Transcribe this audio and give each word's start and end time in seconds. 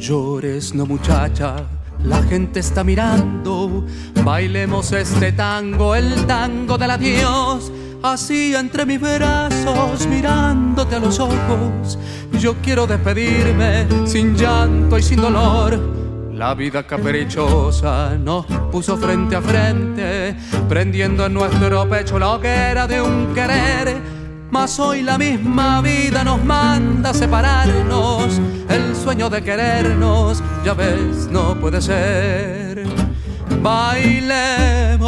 llores, 0.00 0.74
no 0.74 0.86
muchacha, 0.86 1.56
la 2.04 2.22
gente 2.22 2.60
está 2.60 2.82
mirando. 2.82 3.84
Bailemos 4.24 4.92
este 4.92 5.32
tango, 5.32 5.94
el 5.94 6.26
tango 6.26 6.78
del 6.78 6.90
adiós. 6.90 7.70
Así 8.02 8.54
entre 8.54 8.86
mis 8.86 9.00
brazos, 9.00 10.06
mirándote 10.06 10.96
a 10.96 11.00
los 11.00 11.20
ojos. 11.20 11.98
Yo 12.38 12.56
quiero 12.62 12.86
despedirme 12.86 13.86
sin 14.06 14.34
llanto 14.34 14.96
y 14.96 15.02
sin 15.02 15.20
dolor. 15.20 15.78
La 16.32 16.54
vida 16.54 16.86
caprichosa 16.86 18.16
nos 18.16 18.46
puso 18.72 18.96
frente 18.96 19.36
a 19.36 19.42
frente, 19.42 20.34
prendiendo 20.66 21.26
en 21.26 21.34
nuestro 21.34 21.86
pecho 21.86 22.18
la 22.18 22.30
hoguera 22.30 22.86
de 22.86 23.02
un 23.02 23.34
querer 23.34 24.19
mas 24.50 24.78
hoy 24.78 25.02
la 25.02 25.16
misma 25.18 25.80
vida 25.80 26.24
nos 26.24 26.42
manda 26.44 27.14
separarnos. 27.14 28.40
El 28.68 28.96
sueño 28.96 29.30
de 29.30 29.42
querernos, 29.42 30.42
ya 30.64 30.74
ves, 30.74 31.28
no 31.30 31.54
puede 31.58 31.80
ser. 31.80 32.84
Bailemos 33.62 35.00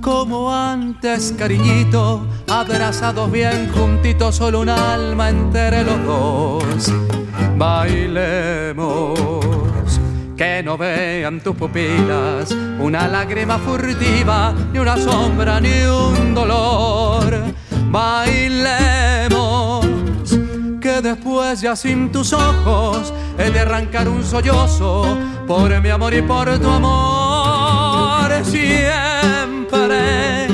como 0.00 0.54
antes, 0.54 1.34
cariñito, 1.36 2.26
abrazados 2.48 3.30
bien 3.30 3.70
juntitos, 3.72 4.36
solo 4.36 4.60
un 4.60 4.68
alma 4.68 5.28
entre 5.30 5.84
los 5.84 6.04
dos. 6.04 6.92
Bailemos 7.56 9.18
que 10.36 10.62
no 10.62 10.78
vean 10.78 11.40
tus 11.40 11.56
pupilas 11.56 12.54
una 12.78 13.08
lágrima 13.08 13.58
furtiva, 13.58 14.54
ni 14.72 14.78
una 14.78 14.96
sombra, 14.96 15.60
ni 15.60 15.82
un 15.82 16.32
dolor 16.34 17.58
después 21.02 21.60
ya 21.60 21.76
sin 21.76 22.10
tus 22.10 22.32
ojos 22.32 23.12
he 23.38 23.50
de 23.50 23.60
arrancar 23.60 24.08
un 24.08 24.24
sollozo 24.24 25.16
por 25.46 25.80
mi 25.80 25.88
amor 25.88 26.14
y 26.14 26.22
por 26.22 26.58
tu 26.58 26.68
amor. 26.68 28.44
Siempre 28.44 30.46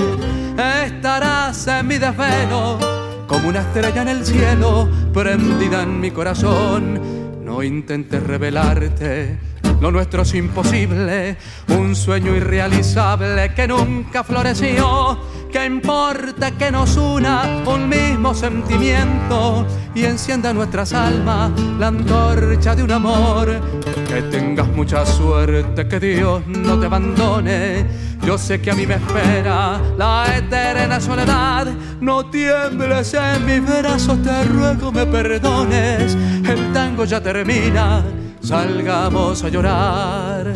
estarás 0.86 1.66
en 1.66 1.86
mi 1.86 1.98
desvelo 1.98 2.78
como 3.26 3.48
una 3.48 3.60
estrella 3.60 4.02
en 4.02 4.08
el 4.08 4.24
cielo, 4.24 4.88
prendida 5.12 5.82
en 5.82 6.00
mi 6.00 6.10
corazón. 6.10 7.44
No 7.44 7.62
intentes 7.62 8.22
revelarte 8.22 9.38
lo 9.80 9.90
nuestro 9.90 10.22
es 10.22 10.34
imposible, 10.34 11.36
un 11.68 11.94
sueño 11.94 12.34
irrealizable 12.34 13.52
que 13.54 13.68
nunca 13.68 14.24
floreció. 14.24 15.18
¿Qué 15.54 15.66
importa 15.66 16.50
que 16.50 16.72
nos 16.72 16.96
una 16.96 17.62
un 17.64 17.88
mismo 17.88 18.34
sentimiento 18.34 19.64
y 19.94 20.04
encienda 20.04 20.52
nuestras 20.52 20.92
almas 20.92 21.52
la 21.78 21.86
antorcha 21.86 22.74
de 22.74 22.82
un 22.82 22.90
amor? 22.90 23.60
Que 24.08 24.22
tengas 24.22 24.66
mucha 24.66 25.06
suerte, 25.06 25.86
que 25.86 26.00
Dios 26.00 26.44
no 26.48 26.76
te 26.80 26.86
abandone. 26.86 27.86
Yo 28.26 28.36
sé 28.36 28.60
que 28.60 28.72
a 28.72 28.74
mí 28.74 28.84
me 28.84 28.94
espera 28.94 29.80
la 29.96 30.26
eterna 30.36 31.00
soledad. 31.00 31.68
No 32.00 32.28
tiembles 32.28 33.14
en 33.14 33.46
mis 33.46 33.64
brazos, 33.64 34.20
te 34.24 34.42
ruego 34.46 34.90
me 34.90 35.06
perdones. 35.06 36.16
El 36.48 36.72
tango 36.72 37.04
ya 37.04 37.20
termina 37.20 38.02
salgamos 38.42 39.44
a 39.44 39.48
llorar, 39.50 40.52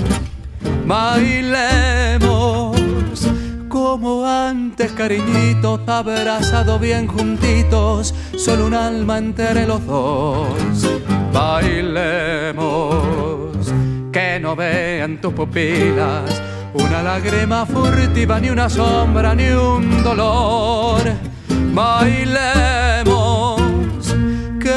bailemos 0.84 2.57
como 3.90 4.26
antes, 4.26 4.92
cariñitos, 4.92 5.80
abrazados 5.88 6.78
bien 6.78 7.06
juntitos, 7.06 8.14
solo 8.36 8.66
un 8.66 8.74
alma 8.74 9.16
entre 9.16 9.66
los 9.66 9.86
dos. 9.86 10.46
Bailemos, 11.32 12.66
que 14.12 14.38
no 14.40 14.54
vean 14.54 15.18
tus 15.22 15.32
pupilas 15.32 16.42
una 16.74 17.02
lágrima 17.02 17.64
furtiva, 17.64 18.38
ni 18.38 18.50
una 18.50 18.68
sombra, 18.68 19.34
ni 19.34 19.48
un 19.48 20.02
dolor. 20.04 21.00
Bailemos 21.72 23.58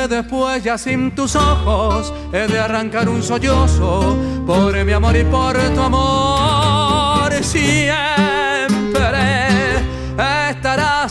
después 0.07 0.63
ya 0.63 0.77
sin 0.77 1.11
tus 1.15 1.35
ojos 1.35 2.13
he 2.31 2.47
de 2.47 2.59
arrancar 2.59 3.09
un 3.09 3.23
sollozo 3.23 4.17
por 4.45 4.83
mi 4.83 4.91
amor 4.91 5.15
y 5.15 5.23
por 5.23 5.57
tu 5.57 5.81
amor. 5.81 7.31
Siempre 7.43 8.30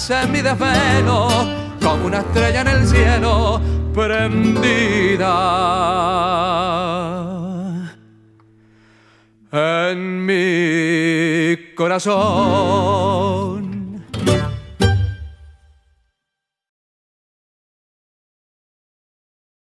en 0.09 0.33
mi 0.33 0.41
desvelo 0.41 1.29
como 1.83 2.07
una 2.07 2.21
estrella 2.21 2.63
en 2.63 2.69
el 2.69 2.87
cielo 2.87 3.61
prendida 3.93 5.35
en 9.53 10.25
mi 10.25 11.75
corazón. 11.75 13.50